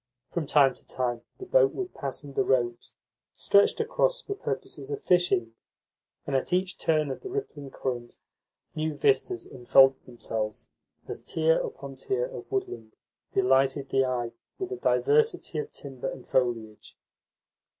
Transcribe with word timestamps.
From 0.31 0.47
time 0.47 0.73
to 0.73 0.83
time 0.83 1.21
the 1.37 1.45
boat 1.45 1.73
would 1.73 1.93
pass 1.93 2.23
under 2.23 2.41
ropes, 2.41 2.95
stretched 3.35 3.79
across 3.79 4.19
for 4.19 4.33
purposes 4.33 4.89
of 4.89 4.99
fishing, 4.99 5.53
and 6.25 6.35
at 6.35 6.51
each 6.51 6.79
turn 6.79 7.11
of 7.11 7.21
the 7.21 7.29
rippling 7.29 7.69
current 7.69 8.17
new 8.73 8.95
vistas 8.95 9.45
unfolded 9.45 10.03
themselves 10.07 10.69
as 11.07 11.21
tier 11.21 11.59
upon 11.59 11.93
tier 11.97 12.25
of 12.25 12.51
woodland 12.51 12.95
delighted 13.35 13.89
the 13.89 14.03
eye 14.03 14.31
with 14.57 14.71
a 14.71 14.75
diversity 14.75 15.59
of 15.59 15.71
timber 15.71 16.07
and 16.09 16.25
foliage. 16.25 16.97